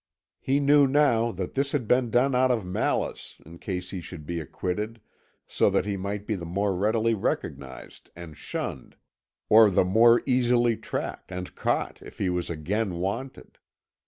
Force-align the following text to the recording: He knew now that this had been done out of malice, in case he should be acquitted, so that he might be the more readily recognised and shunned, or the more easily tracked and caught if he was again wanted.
He 0.39 0.59
knew 0.59 0.87
now 0.87 1.31
that 1.33 1.53
this 1.53 1.73
had 1.73 1.87
been 1.87 2.09
done 2.09 2.33
out 2.33 2.49
of 2.49 2.65
malice, 2.65 3.39
in 3.45 3.59
case 3.59 3.91
he 3.91 4.01
should 4.01 4.25
be 4.25 4.39
acquitted, 4.39 4.99
so 5.47 5.69
that 5.69 5.85
he 5.85 5.95
might 5.95 6.25
be 6.25 6.33
the 6.33 6.43
more 6.43 6.75
readily 6.75 7.13
recognised 7.13 8.09
and 8.15 8.35
shunned, 8.35 8.95
or 9.47 9.69
the 9.69 9.85
more 9.85 10.23
easily 10.25 10.75
tracked 10.75 11.31
and 11.31 11.53
caught 11.53 12.01
if 12.01 12.17
he 12.17 12.31
was 12.31 12.49
again 12.49 12.95
wanted. 12.95 13.59